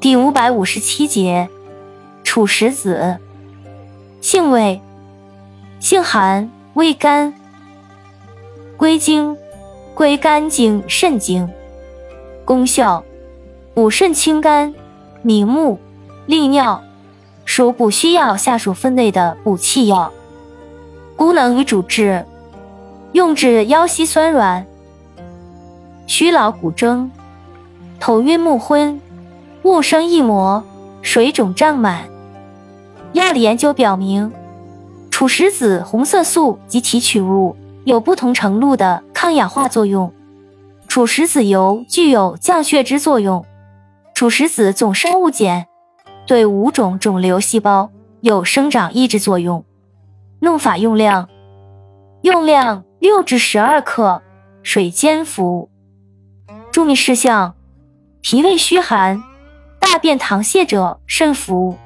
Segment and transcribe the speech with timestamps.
[0.00, 1.48] 第五百五十七节，
[2.22, 3.18] 处石子，
[4.20, 4.80] 性味，
[5.80, 7.34] 性寒，味甘，
[8.76, 9.36] 归经，
[9.96, 11.50] 归肝经、肾经。
[12.44, 13.02] 功效，
[13.74, 14.72] 补肾清肝，
[15.22, 15.80] 明目，
[16.26, 16.80] 利尿，
[17.44, 20.12] 属补虚药下属分类的补气药。
[21.16, 22.24] 功能与主治，
[23.10, 24.64] 用治腰膝酸软、
[26.06, 27.10] 虚劳骨蒸、
[27.98, 29.00] 头晕目昏、
[29.68, 30.64] 目生翳膜、
[31.02, 32.08] 水肿胀满。
[33.12, 34.32] 药理研究表明，
[35.10, 37.54] 褚石子红色素及提取物
[37.84, 40.10] 有不同程度的抗氧化作用。
[40.88, 43.44] 褚石子油具有降血脂作用。
[44.14, 45.66] 褚石子总生物碱
[46.26, 47.90] 对五种肿瘤细胞
[48.22, 49.66] 有生长抑制作用。
[50.40, 51.28] 用法用量：
[52.22, 54.22] 用量六至十二克，
[54.62, 55.68] 水煎服。
[56.72, 57.54] 注意事项：
[58.22, 59.22] 脾胃虚寒、
[59.78, 61.76] 大便溏泻者慎服。